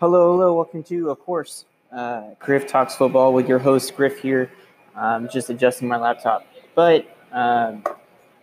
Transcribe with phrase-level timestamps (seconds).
[0.00, 0.54] Hello, hello.
[0.54, 4.48] Welcome to, of course, uh, Griff Talks Football with your host, Griff here.
[5.32, 6.46] Just adjusting my laptop.
[6.76, 7.82] But um,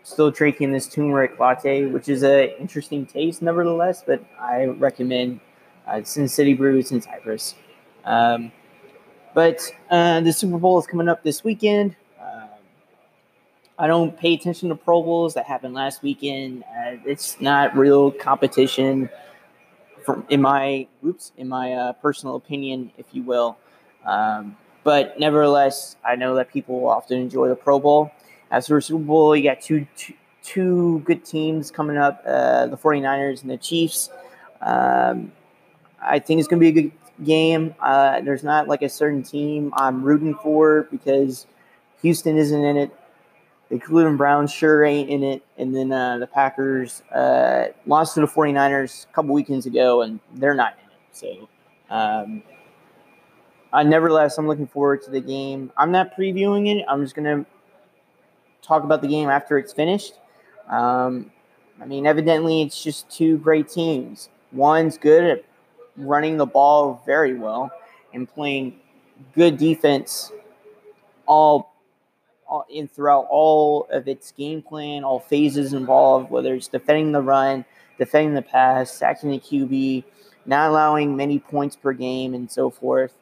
[0.03, 4.03] still drinking this turmeric latte, which is an interesting taste, nevertheless.
[4.05, 5.39] But I recommend
[5.87, 7.55] uh, Sin City Brews in Cypress.
[8.03, 8.51] Um,
[9.33, 11.95] but uh, the Super Bowl is coming up this weekend.
[12.21, 12.49] Um,
[13.79, 16.63] I don't pay attention to Pro Bowls that happened last weekend.
[16.63, 19.09] Uh, it's not real competition,
[20.05, 23.57] from in my oops, in my uh, personal opinion, if you will.
[24.05, 28.11] Um, but nevertheless, I know that people often enjoy the Pro Bowl.
[28.51, 30.13] As for Super Bowl, you got two, two,
[30.43, 34.09] two good teams coming up uh, the 49ers and the Chiefs.
[34.61, 35.31] Um,
[36.01, 36.91] I think it's going to be a good
[37.25, 37.73] game.
[37.79, 41.47] Uh, there's not like a certain team I'm rooting for because
[42.03, 42.91] Houston isn't in it.
[43.69, 45.43] The Cleveland Browns sure ain't in it.
[45.57, 50.19] And then uh, the Packers uh, lost to the 49ers a couple weekends ago, and
[50.35, 50.97] they're not in it.
[51.11, 51.49] So,
[51.89, 52.43] um,
[53.73, 55.71] I nevertheless, I'm looking forward to the game.
[55.77, 56.85] I'm not previewing it.
[56.87, 57.45] I'm just going to
[58.61, 60.13] talk about the game after it's finished.
[60.69, 61.31] Um,
[61.81, 64.29] I mean, evidently, it's just two great teams.
[64.51, 65.45] One's good at
[65.97, 67.71] running the ball very well
[68.13, 68.79] and playing
[69.33, 70.31] good defense
[71.25, 71.74] all, all
[72.69, 77.65] in throughout all of its game plan, all phases involved, whether it's defending the run,
[77.97, 80.03] defending the pass, sacking the QB,
[80.45, 83.13] not allowing many points per game, and so forth.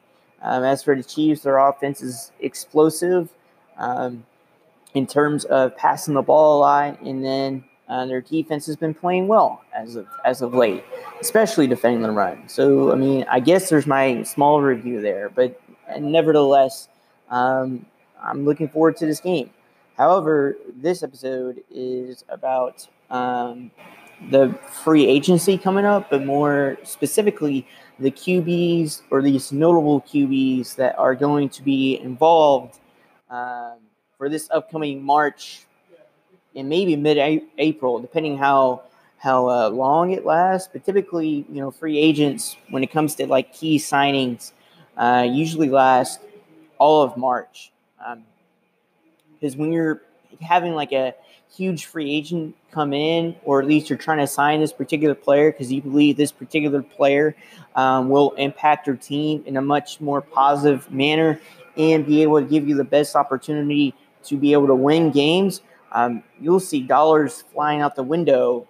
[0.42, 3.30] Um, as for the Chiefs, their offense is explosive
[3.78, 4.24] um,
[4.92, 8.94] in terms of passing the ball a lot, and then uh, their defense has been
[8.94, 10.84] playing well as of as of late,
[11.20, 12.48] especially defending the run.
[12.48, 15.60] So, I mean, I guess there's my small review there, but
[15.98, 16.88] nevertheless,
[17.30, 17.86] um,
[18.24, 19.50] I'm looking forward to this game.
[19.96, 23.70] However, this episode is about um,
[24.30, 27.66] the free agency coming up, but more specifically,
[28.00, 32.80] the QBs or these notable QBs that are going to be involved
[33.30, 33.78] um,
[34.18, 35.66] for this upcoming March
[36.56, 38.82] and maybe mid-April, depending how
[39.18, 40.68] how uh, long it lasts.
[40.72, 44.52] But typically, you know, free agents when it comes to like key signings
[44.96, 46.20] uh, usually last
[46.78, 47.72] all of March.
[49.40, 50.02] Because um, when you're
[50.40, 51.14] having like a
[51.54, 55.52] huge free agent come in, or at least you're trying to sign this particular player
[55.52, 57.36] because you believe this particular player
[57.76, 61.40] um, will impact your team in a much more positive manner
[61.76, 63.94] and be able to give you the best opportunity
[64.24, 65.60] to be able to win games,
[65.92, 68.66] um, you'll see dollars flying out the window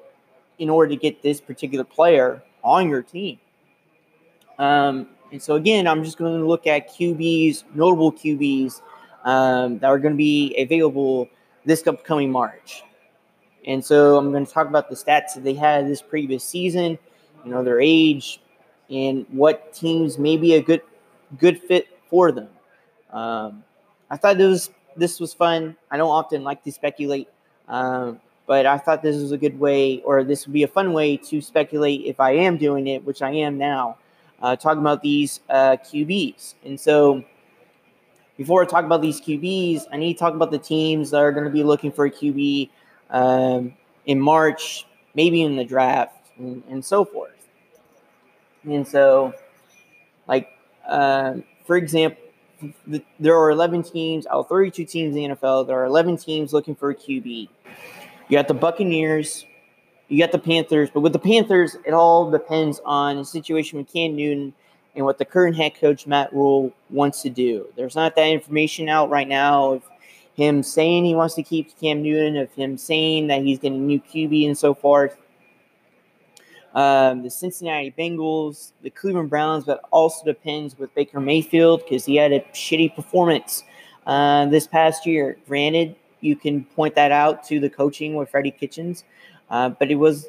[0.58, 3.38] in order to get this particular player on your team.
[4.58, 8.80] Um, and so, again, I'm just going to look at QBs, notable QBs
[9.24, 11.28] um, that are going to be available
[11.64, 12.82] this upcoming March.
[13.66, 16.98] And so, I'm going to talk about the stats that they had this previous season,
[17.44, 18.40] you know, their age,
[18.90, 20.82] and what teams may be a good
[21.38, 22.48] good fit for them.
[23.10, 23.64] Um,
[24.10, 25.76] I thought this was this was fun.
[25.90, 27.28] I don't often like to speculate,
[27.68, 30.92] um, but I thought this was a good way, or this would be a fun
[30.92, 33.96] way to speculate if I am doing it, which I am now,
[34.42, 36.54] uh, talking about these uh, QBs.
[36.64, 37.24] And so,
[38.36, 41.32] before I talk about these QBs, I need to talk about the teams that are
[41.32, 42.70] going to be looking for a QB
[43.10, 43.74] um,
[44.06, 47.30] in March, maybe in the draft, and, and so forth.
[48.64, 49.34] And so,
[50.26, 50.48] like,
[50.88, 51.34] uh,
[51.66, 52.20] for example,
[52.86, 55.66] the, there are 11 teams out of 32 teams in the NFL.
[55.66, 57.48] There are 11 teams looking for a QB.
[58.28, 59.44] You got the Buccaneers,
[60.08, 63.92] you got the Panthers, but with the Panthers, it all depends on the situation with
[63.92, 64.54] Cam Newton
[64.96, 67.66] and what the current head coach Matt Rhule wants to do.
[67.76, 69.82] There's not that information out right now of
[70.34, 73.82] him saying he wants to keep Cam Newton, of him saying that he's getting a
[73.82, 75.16] new QB and so forth
[76.74, 82.16] um, the Cincinnati Bengals, the Cleveland Browns, but also depends with Baker Mayfield because he
[82.16, 83.62] had a shitty performance
[84.06, 85.38] uh, this past year.
[85.46, 89.04] Granted, you can point that out to the coaching with Freddie Kitchens,
[89.50, 90.26] uh, but it was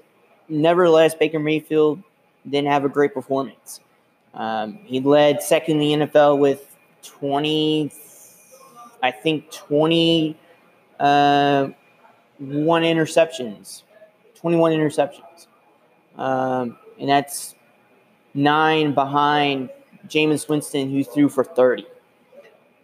[0.48, 2.02] nevertheless Baker Mayfield
[2.48, 3.80] didn't have a great performance.
[4.36, 7.92] Um, he led second in the NFL with 20,
[9.02, 10.38] I think 20,
[11.00, 11.70] uh,
[12.40, 13.84] interceptions,
[14.36, 15.48] 21 interceptions.
[16.18, 17.56] Um, and that's
[18.34, 19.70] nine behind
[20.08, 21.86] Jameis Winston, who threw for 30.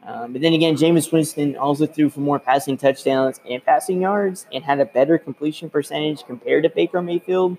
[0.03, 4.47] Um, but then again, Jameis Winston also threw for more passing touchdowns and passing yards
[4.51, 7.57] and had a better completion percentage compared to Baker Mayfield.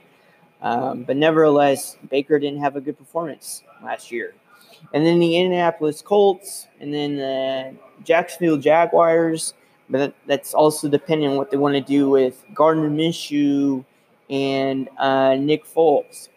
[0.62, 4.34] Um, but nevertheless, Baker didn't have a good performance last year.
[4.94, 7.74] And then the Indianapolis Colts and then the
[8.04, 9.54] Jacksonville Jaguars.
[9.90, 13.84] But that's also depending on what they want to do with Gardner Minshew
[14.30, 16.28] and uh, Nick Foles.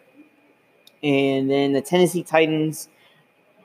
[1.02, 2.88] and then the Tennessee Titans,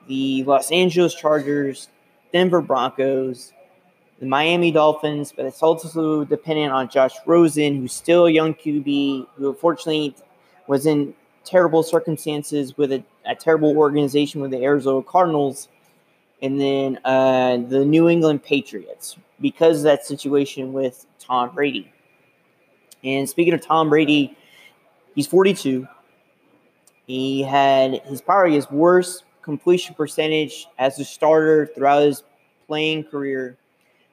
[0.06, 1.88] the Los Angeles Chargers,
[2.32, 3.52] Denver Broncos,
[4.20, 9.26] the Miami Dolphins, but it's also dependent on Josh Rosen, who's still a young QB,
[9.36, 10.14] who unfortunately
[10.66, 11.14] was in
[11.44, 15.68] terrible circumstances with a, a terrible organization with the Arizona Cardinals,
[16.40, 21.92] and then uh, the New England Patriots because of that situation with Tom Brady.
[23.04, 24.36] And speaking of Tom Brady,
[25.14, 25.86] he's 42.
[27.06, 32.22] He had his probably his worst completion percentage as a starter throughout his
[32.68, 33.56] playing career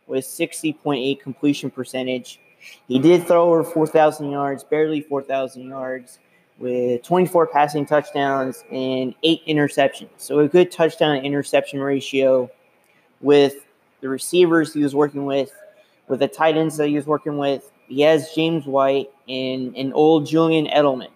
[0.07, 2.39] was 60.8 completion percentage.
[2.87, 6.19] He did throw over 4,000 yards, barely 4,000 yards,
[6.59, 10.09] with 24 passing touchdowns and eight interceptions.
[10.17, 12.49] So a good touchdown interception ratio
[13.21, 13.65] with
[14.01, 15.51] the receivers he was working with,
[16.07, 17.71] with the tight ends that he was working with.
[17.87, 21.09] He has James White and an old Julian Edelman.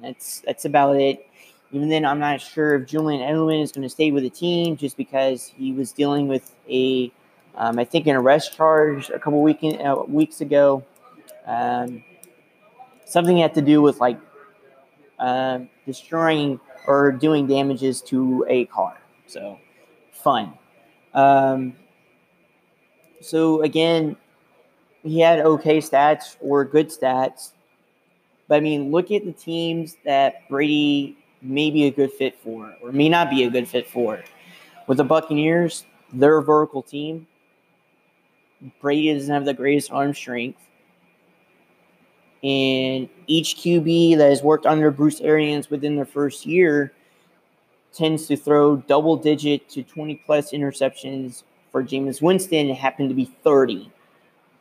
[0.00, 1.26] That's that's about it.
[1.72, 4.76] Even then, I'm not sure if Julian Edelman is going to stay with the team
[4.76, 7.10] just because he was dealing with a,
[7.54, 10.84] um, I think, an arrest charge a couple week uh, weeks ago.
[11.46, 12.04] Um,
[13.06, 14.18] something had to do with like
[15.22, 18.98] um, destroying or doing damages to a car.
[19.26, 19.58] So,
[20.10, 20.52] fun.
[21.14, 21.74] Um,
[23.20, 24.16] so again,
[25.04, 27.52] he had okay stats or good stats.
[28.48, 32.74] But I mean, look at the teams that Brady may be a good fit for
[32.82, 34.22] or may not be a good fit for.
[34.88, 37.28] With the Buccaneers, they're a vertical team.
[38.80, 40.60] Brady doesn't have the greatest arm strength.
[42.42, 46.92] And each QB that has worked under Bruce Arians within their first year
[47.92, 51.44] tends to throw double digit to 20 plus interceptions.
[51.70, 53.90] For Jameis Winston, it happened to be 30.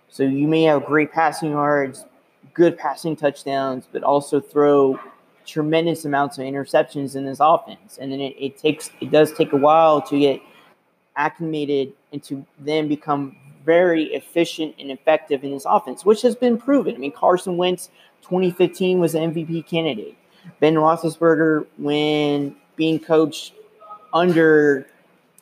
[0.09, 2.05] So you may have great passing yards,
[2.53, 4.99] good passing touchdowns, but also throw
[5.45, 7.97] tremendous amounts of interceptions in this offense.
[7.99, 10.41] And then it, it takes it does take a while to get
[11.15, 13.35] acclimated and to then become
[13.65, 16.95] very efficient and effective in this offense, which has been proven.
[16.95, 17.89] I mean, Carson Wentz
[18.23, 20.17] 2015 was an MVP candidate.
[20.59, 23.53] Ben Roethlisberger, when being coached
[24.13, 24.87] under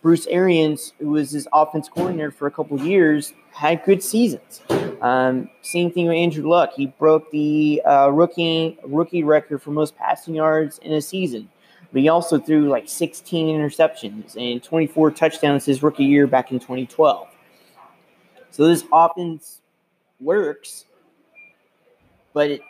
[0.01, 4.61] Bruce Arians, who was his offense coordinator for a couple years, had good seasons.
[5.01, 6.71] Um, same thing with Andrew Luck.
[6.75, 11.49] He broke the uh, rookie rookie record for most passing yards in a season.
[11.91, 16.59] But he also threw like 16 interceptions and 24 touchdowns his rookie year back in
[16.59, 17.27] 2012.
[18.51, 19.61] So this offense
[20.19, 20.85] works,
[22.33, 22.61] but it,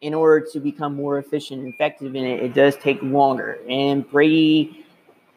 [0.00, 3.58] in order to become more efficient and effective in it, it does take longer.
[3.68, 4.84] And Brady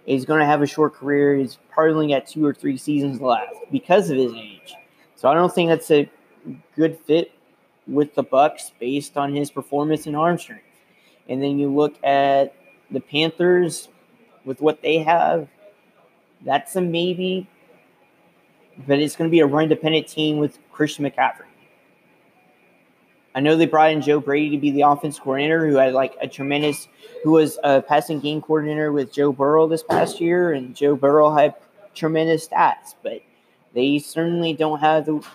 [0.05, 1.35] is going to have a short career.
[1.35, 4.73] He's probably got two or three seasons left because of his age.
[5.15, 6.09] So I don't think that's a
[6.75, 7.31] good fit
[7.87, 10.63] with the Bucks based on his performance and arm strength.
[11.29, 12.55] And then you look at
[12.89, 13.89] the Panthers
[14.45, 15.47] with what they have.
[16.43, 17.47] That's a maybe,
[18.87, 21.45] but it's going to be a run dependent team with Christian McCaffrey.
[23.33, 26.15] I know they brought in Joe Brady to be the offense coordinator, who had like
[26.21, 26.87] a tremendous,
[27.23, 31.33] who was a passing game coordinator with Joe Burrow this past year, and Joe Burrow
[31.33, 31.55] had
[31.95, 33.21] tremendous stats, but
[33.73, 35.25] they certainly don't have the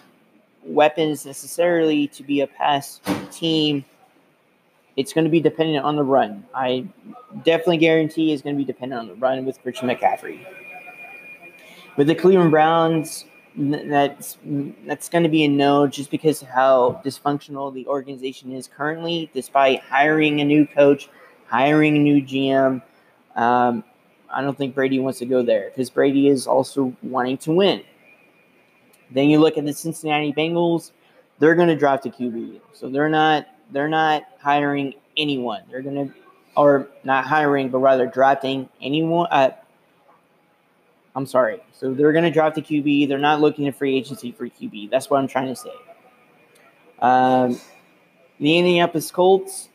[0.62, 3.00] weapons necessarily to be a pass
[3.30, 3.84] team.
[4.96, 6.44] It's going to be dependent on the run.
[6.54, 6.86] I
[7.44, 10.44] definitely guarantee it's going to be dependent on the run with Christian McCaffrey.
[11.96, 13.24] With the Cleveland Browns,
[13.56, 14.36] that's
[14.86, 19.30] that's going to be a no just because of how dysfunctional the organization is currently
[19.32, 21.08] despite hiring a new coach
[21.46, 22.82] hiring a new gm
[23.34, 23.82] um,
[24.30, 27.82] i don't think brady wants to go there because brady is also wanting to win.
[29.10, 30.92] Then you look at the cincinnati bengals
[31.38, 35.62] they're going to draft a qb so they're not they're not hiring anyone.
[35.70, 36.14] They're going to
[36.56, 39.50] or not hiring but rather drafting anyone uh,
[41.16, 41.60] I'm sorry.
[41.72, 43.08] So they're going to draft a QB.
[43.08, 44.90] They're not looking at free agency for QB.
[44.90, 45.72] That's what I'm trying to say.
[46.98, 47.58] Um,
[48.38, 49.70] the Indianapolis Colts,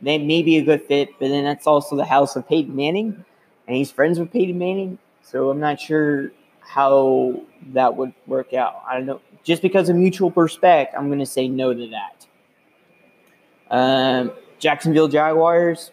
[0.00, 3.22] they may be a good fit, but then that's also the house of Peyton Manning,
[3.66, 4.98] and he's friends with Peyton Manning.
[5.22, 7.42] So I'm not sure how
[7.74, 8.82] that would work out.
[8.88, 9.20] I don't know.
[9.44, 12.26] Just because of mutual respect, I'm going to say no to that.
[13.70, 15.92] Um, Jacksonville Jaguars,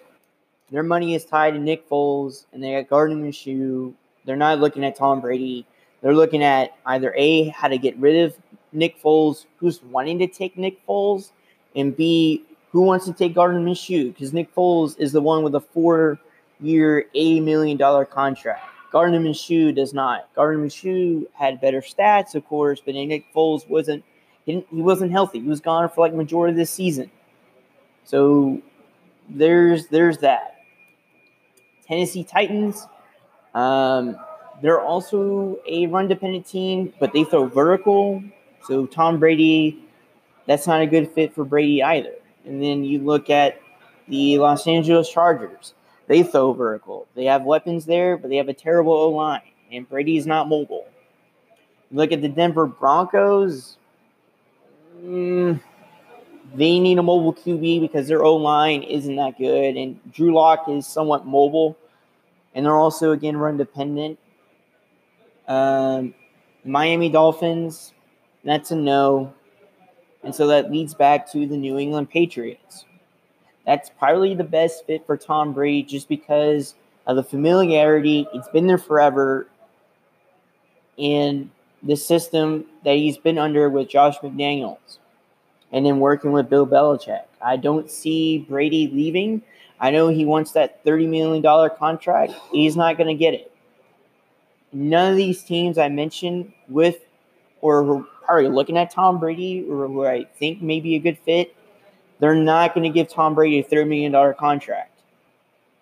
[0.72, 3.94] their money is tied to Nick Foles, and they got Gardner Minshew,
[4.27, 5.65] they're not looking at Tom Brady.
[6.01, 8.36] They're looking at either A, how to get rid of
[8.74, 11.31] Nick Foles, who's wanting to take Nick Foles,
[11.75, 14.13] and B, who wants to take Gardner Minshew?
[14.13, 16.19] Because Nick Foles is the one with a four
[16.60, 18.65] year, $80 million contract.
[18.91, 20.27] Gardner Minshew does not.
[20.36, 24.03] Gardner Minshew had better stats, of course, but Nick Foles wasn't
[24.46, 25.39] he, wasn't healthy.
[25.39, 27.12] He was gone for like majority of this season.
[28.03, 28.62] So
[29.29, 30.55] there's there's that.
[31.86, 32.88] Tennessee Titans.
[33.58, 34.18] Um,
[34.62, 38.24] they're also a run dependent team, but they throw vertical.
[38.68, 39.84] So Tom Brady,
[40.46, 42.14] that's not a good fit for Brady either.
[42.46, 43.60] And then you look at
[44.08, 45.74] the Los Angeles Chargers.
[46.06, 47.08] They throw vertical.
[47.16, 50.48] They have weapons there, but they have a terrible O line, and Brady is not
[50.48, 50.88] mobile.
[51.92, 53.78] Look at the Denver Broncos.
[55.04, 55.60] Mm,
[56.54, 60.70] they need a mobile QB because their O line isn't that good, and Drew Lock
[60.70, 61.76] is somewhat mobile,
[62.54, 64.20] and they're also again run dependent.
[65.48, 66.13] Um,
[66.66, 67.94] Miami Dolphins,
[68.44, 69.34] that's a no,
[70.24, 72.86] and so that leads back to the New England Patriots.
[73.66, 76.75] That's probably the best fit for Tom Brady just because
[77.06, 78.27] of the familiarity.
[78.34, 79.48] It's been there forever,
[80.98, 81.50] and
[81.84, 84.98] the system that he's been under with Josh McDaniels
[85.72, 87.24] and then working with Bill Belichick.
[87.42, 89.42] I don't see Brady leaving.
[89.79, 92.34] I know he wants that $30 million contract.
[92.51, 93.51] He's not going to get it.
[94.74, 96.98] None of these teams I mentioned with
[97.62, 101.17] or who are looking at Tom Brady or who I think may be a good
[101.19, 101.55] fit,
[102.19, 105.00] they're not going to give Tom Brady a $30 million contract.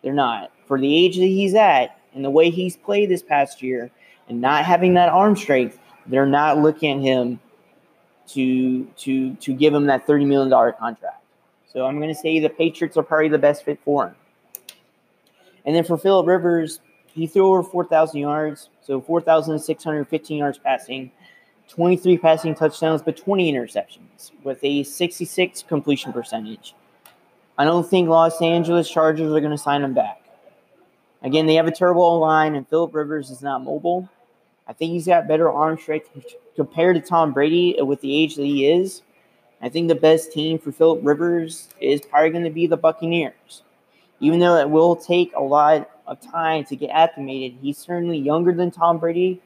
[0.03, 0.51] They're not.
[0.67, 3.91] For the age that he's at and the way he's played this past year
[4.27, 7.39] and not having that arm strength, they're not looking at him
[8.27, 11.14] to to to give him that $30 million contract.
[11.75, 14.15] So I'm going to say the Patriots are probably the best fit for him.
[15.65, 21.11] And then for Philip Rivers, he threw over 4,000 yards, so 4,615 yards passing,
[21.67, 26.75] 23 passing touchdowns, but 20 interceptions with a 66 completion percentage.
[27.57, 30.21] I don't think Los Angeles Chargers are going to sign him back.
[31.23, 34.07] Again, they have a terrible line, and Philip Rivers is not mobile.
[34.65, 36.09] I think he's got better arm strength
[36.55, 39.01] compared to Tom Brady with the age that he is.
[39.65, 43.63] I think the best team for Philip Rivers is probably going to be the Buccaneers.
[44.19, 48.53] Even though it will take a lot of time to get acclimated, he's certainly younger
[48.53, 49.41] than Tom Brady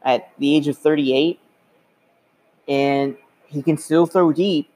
[0.00, 1.38] at the age of 38.
[2.68, 4.70] And he can still throw deep,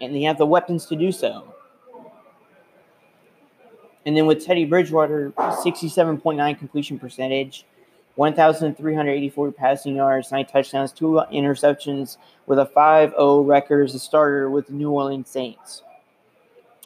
[0.00, 1.54] and they have the weapons to do so.
[4.04, 7.64] And then with Teddy Bridgewater, 67.9 completion percentage,
[8.16, 14.50] 1,384 passing yards, nine touchdowns, two interceptions, with a 5 0 record as a starter
[14.50, 15.82] with the New Orleans Saints.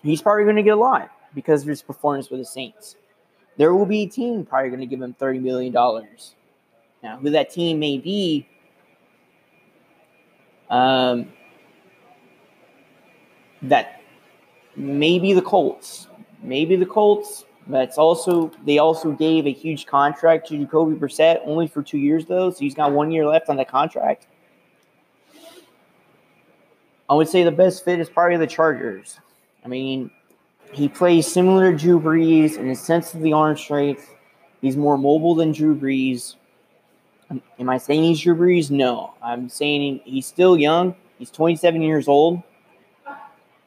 [0.02, 2.96] He's probably going to get a lot because of his performance with the Saints.
[3.56, 5.72] There will be a team probably going to give him $30 million.
[7.02, 8.48] Now, who that team may be,
[10.68, 11.32] um,
[13.62, 14.02] that
[14.76, 16.08] maybe the Colts.
[16.42, 17.44] Maybe the Colts.
[17.70, 22.26] That's also they also gave a huge contract to Jacoby Brissett, only for two years
[22.26, 24.26] though, so he's got one year left on the contract.
[27.08, 29.18] I would say the best fit is probably the Chargers.
[29.64, 30.10] I mean,
[30.72, 34.14] he plays similar to Drew Brees in the sense of the arm strength.
[34.60, 36.36] He's more mobile than Drew Brees.
[37.58, 38.70] Am I saying he's Drew Brees?
[38.70, 39.14] No.
[39.22, 40.94] I'm saying he's still young.
[41.18, 42.42] He's 27 years old.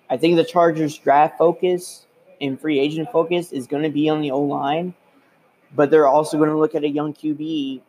[0.10, 2.06] I think the Chargers draft focus
[2.42, 4.94] and free agent focus is going to be on the O line,
[5.76, 7.82] but they're also going to look at a young QB.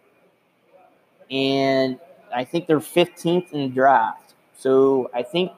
[1.30, 1.98] And
[2.34, 4.34] I think they're 15th in the draft.
[4.56, 5.52] So I think,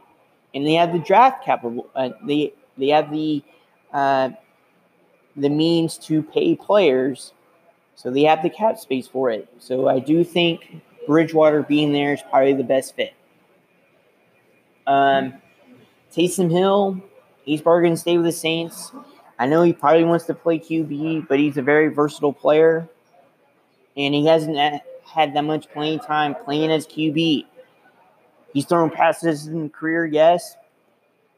[0.55, 1.89] and they have the draft capital.
[1.95, 3.43] Uh, they they have the
[3.93, 4.31] uh,
[5.37, 7.33] the means to pay players,
[7.95, 9.49] so they have the cap space for it.
[9.59, 13.13] So I do think Bridgewater being there is probably the best fit.
[14.87, 15.35] Um,
[16.15, 17.01] Taysom Hill,
[17.47, 18.93] he's probably going to stay with the Saints.
[19.39, 22.89] I know he probably wants to play QB, but he's a very versatile player,
[23.97, 24.57] and he hasn't
[25.05, 27.47] had that much playing time playing as QB.
[28.53, 30.57] He's thrown passes in career, yes,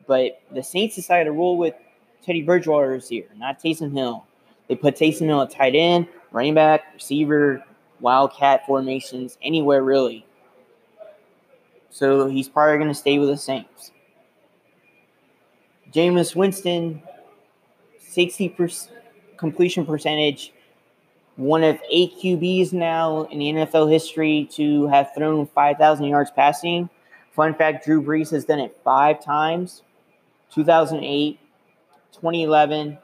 [0.07, 1.75] but the Saints decided to roll with
[2.25, 4.25] Teddy Bridgewater this year, not Taysom Hill.
[4.69, 7.65] They put Taysom Hill at tight end, running back, receiver,
[8.01, 10.25] wildcat formations, anywhere really.
[11.91, 13.91] So he's probably going to stay with the Saints.
[15.93, 17.03] Jameis Winston,
[18.11, 18.89] 60%
[19.37, 20.53] completion percentage,
[21.37, 26.91] one of eight QBs now in the NFL history to have thrown 5,000 yards passing.
[27.31, 29.83] Fun fact Drew Brees has done it five times
[30.53, 31.39] 2008,
[32.13, 32.99] 2011,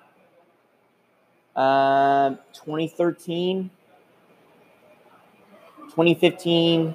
[1.55, 3.71] uh, 2013,
[5.91, 6.95] 2015,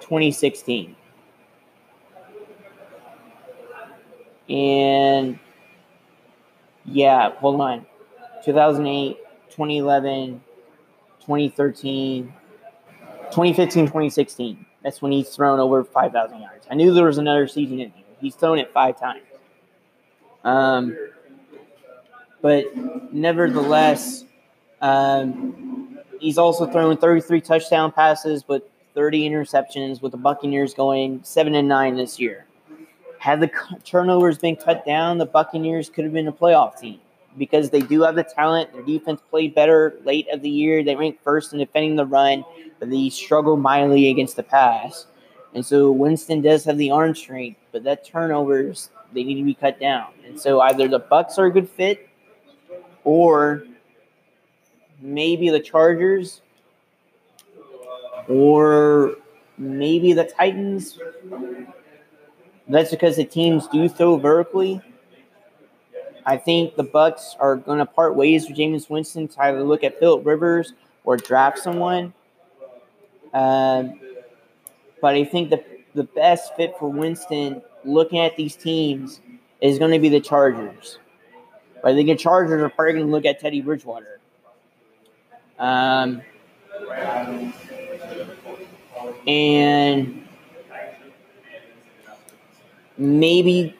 [0.00, 0.96] 2016.
[4.48, 5.38] And
[6.84, 7.86] yeah, hold on.
[8.44, 9.16] 2008,
[9.50, 10.40] 2011,
[11.20, 12.32] 2013,
[13.30, 14.66] 2015, 2016.
[14.82, 16.66] That's when he's thrown over 5,000 yards.
[16.70, 18.04] I knew there was another season in here.
[18.20, 19.22] He's thrown it five times.
[20.44, 20.96] Um,
[22.40, 22.64] but
[23.12, 24.24] nevertheless,
[24.80, 31.54] Um, he's also thrown 33 touchdown passes, but 30 interceptions, with the Buccaneers going seven
[31.54, 32.46] and nine this year.
[33.18, 33.50] Had the
[33.84, 37.00] turnovers been cut down, the Buccaneers could have been a playoff team
[37.36, 38.72] because they do have the talent.
[38.72, 40.82] Their defense played better late of the year.
[40.82, 42.44] They ranked first in defending the run,
[42.78, 45.06] but they struggled mightily against the pass.
[45.54, 49.54] And so Winston does have the arm strength, but that turnovers they need to be
[49.54, 50.08] cut down.
[50.26, 52.08] And so either the Bucks are a good fit,
[53.04, 53.64] or
[55.00, 56.42] maybe the Chargers,
[58.28, 59.16] or
[59.56, 60.98] maybe the Titans.
[62.68, 64.82] That's because the teams do throw vertically.
[66.26, 69.82] I think the Bucks are going to part ways with Jameis Winston to either look
[69.82, 72.12] at Philip Rivers or draft someone.
[73.32, 73.98] Um,
[75.00, 79.20] but I think the the best fit for Winston, looking at these teams,
[79.60, 80.98] is going to be the Chargers.
[81.82, 84.20] But I think the Chargers are probably going to look at Teddy Bridgewater.
[85.58, 86.22] Um,
[89.26, 90.27] and
[92.98, 93.74] maybe,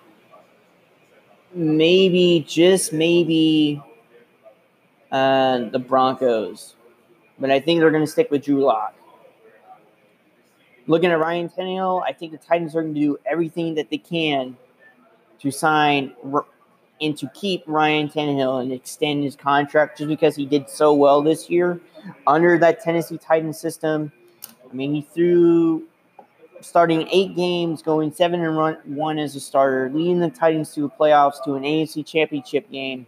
[1.52, 3.82] maybe, just maybe
[5.10, 6.76] uh, the Broncos.
[7.38, 8.94] But I think they're going to stick with Drew Lock.
[10.87, 13.98] Looking at Ryan Tannehill, I think the Titans are going to do everything that they
[13.98, 14.56] can
[15.40, 16.14] to sign
[17.00, 21.22] and to keep Ryan Tannehill and extend his contract just because he did so well
[21.22, 21.80] this year
[22.26, 24.10] under that Tennessee Titans system.
[24.68, 25.84] I mean, he threw
[26.60, 30.82] starting eight games, going seven and run, one as a starter, leading the Titans to
[30.82, 33.06] the playoffs to an AFC championship game.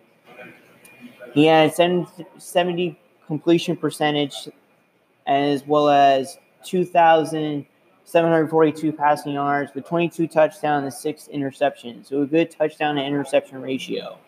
[1.32, 4.48] He had 70 completion percentage
[5.26, 12.08] as well as 2,742 passing yards with 22 touchdowns and six interceptions.
[12.08, 14.18] So a good touchdown to interception ratio.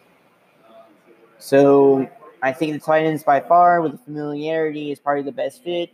[1.38, 2.08] So
[2.42, 5.90] I think the Titans by far with the familiarity is probably the best fit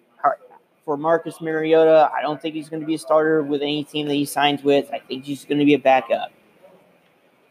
[0.88, 2.10] for Marcus Mariota.
[2.16, 4.62] I don't think he's going to be a starter with any team that he signs
[4.62, 4.88] with.
[4.90, 6.32] I think he's going to be a backup.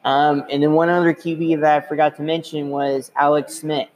[0.04, 3.90] Um, and then one other QB that I forgot to mention was Alex Smith.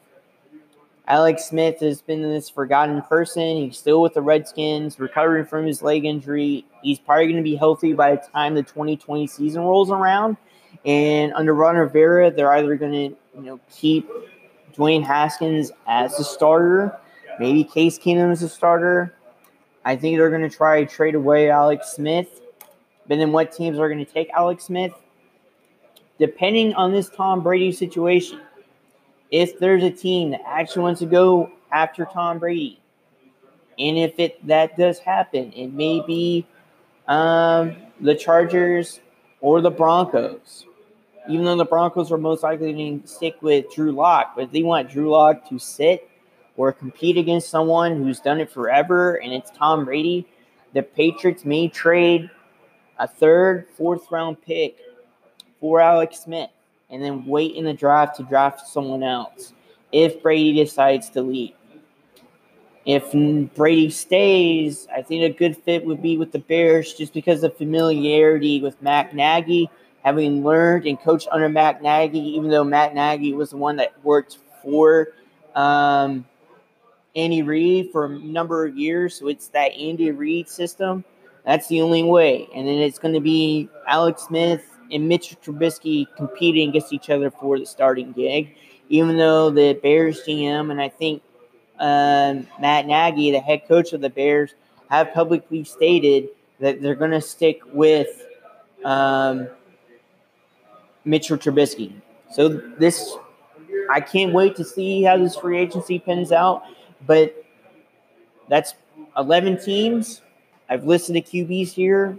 [1.08, 3.58] Alex Smith has been this forgotten person.
[3.58, 6.64] He's still with the Redskins, recovering from his leg injury.
[6.84, 10.38] He's probably going to be healthy by the time the 2020 season rolls around.
[10.86, 14.08] And under Ron Rivera, they're either going to, you know, keep
[14.78, 16.96] Dwayne Haskins as a starter,
[17.40, 19.16] maybe Case Keenum as a starter,
[19.84, 22.42] I think they're going to try to trade away Alex Smith.
[23.08, 24.94] But then what teams are going to take Alex Smith?
[26.20, 28.42] Depending on this Tom Brady situation,
[29.32, 32.80] if there's a team that actually wants to go after Tom Brady,
[33.80, 36.46] and if it that does happen, it may be
[37.08, 39.00] um, the Chargers
[39.40, 40.66] or the Broncos.
[41.28, 44.90] Even though the Broncos are most likely to stick with Drew Lock, but they want
[44.90, 46.08] Drew Lock to sit
[46.58, 50.28] or compete against someone who's done it forever and it's Tom Brady,
[50.74, 52.30] the Patriots may trade
[53.00, 54.78] a third, fourth round pick
[55.60, 56.50] for Alex Smith
[56.90, 59.54] and then wait in the draft to draft someone else
[59.92, 61.54] if Brady decides to leave.
[62.86, 63.12] If
[63.54, 67.56] Brady stays, I think a good fit would be with the Bears just because of
[67.56, 69.70] familiarity with Matt Nagy,
[70.04, 73.94] having learned and coached under Matt Nagy, even though Matt Nagy was the one that
[74.04, 75.10] worked for
[75.54, 76.26] um,
[77.16, 79.16] Andy Reid for a number of years.
[79.16, 81.04] So it's that Andy Reid system.
[81.46, 82.48] That's the only way.
[82.56, 87.32] And then it's going to be Alex Smith and Mitch Trubisky competing against each other
[87.32, 88.56] for the starting gig.
[88.90, 91.24] Even though the Bears GM and I think
[91.80, 94.54] um, Matt Nagy, the head coach of the Bears,
[94.90, 98.24] have publicly stated that they're going to stick with
[98.84, 99.48] um,
[101.06, 101.94] Mitchell Trubisky.
[102.32, 103.16] So this,
[103.90, 106.64] I can't wait to see how this free agency pans out.
[107.06, 107.44] But
[108.50, 108.76] that's
[109.18, 110.22] 11 teams.
[110.70, 112.18] I've listed the QBs here.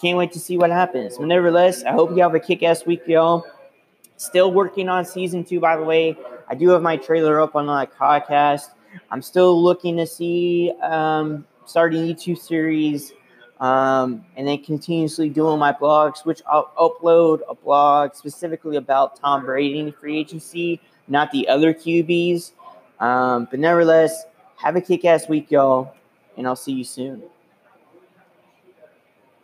[0.00, 1.16] Can't wait to see what happens.
[1.16, 3.46] But nevertheless, I hope you have a kick ass week, y'all.
[4.16, 6.16] Still working on season two, by the way.
[6.48, 8.70] I do have my trailer up on my podcast.
[9.10, 13.12] I'm still looking to see um, starting YouTube series
[13.60, 19.44] um, and then continuously doing my blogs, which I'll upload a blog specifically about Tom
[19.44, 22.52] Brady and free agency, not the other QBs.
[23.00, 24.24] Um, but nevertheless,
[24.56, 25.94] have a kick ass week, y'all,
[26.36, 27.22] and I'll see you soon.